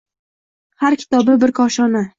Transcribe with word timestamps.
Har 0.85 0.99
kitobi– 1.05 1.39
bir 1.47 1.55
koshona 1.61 2.07